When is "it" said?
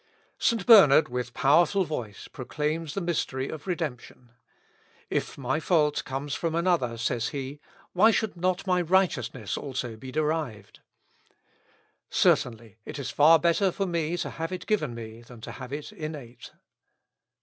12.83-12.97, 14.51-14.65, 15.71-15.91